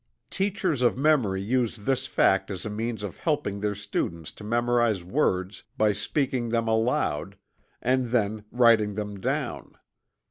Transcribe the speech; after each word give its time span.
Teachers 0.31 0.81
of 0.81 0.97
memory 0.97 1.43
use 1.43 1.75
this 1.75 2.07
fact 2.07 2.49
as 2.49 2.65
a 2.65 2.71
means 2.71 3.03
of 3.03 3.17
helping 3.17 3.59
their 3.59 3.75
students 3.75 4.31
to 4.31 4.43
memorize 4.43 5.03
words 5.03 5.63
by 5.77 5.91
speaking 5.91 6.49
them 6.49 6.67
aloud, 6.67 7.37
and 7.83 8.05
then 8.05 8.43
writing 8.51 8.95
them 8.95 9.19
down. 9.19 9.77